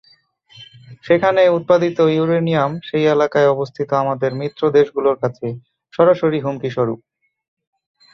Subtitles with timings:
[1.05, 5.47] সেখানে উৎপাদিত ইউরেনিয়াম সেই এলাকায় অবস্থিত আমাদের মিত্র দেশগুলোর কাছে
[5.93, 6.99] সরাসরি হুমকিস্বরূপ।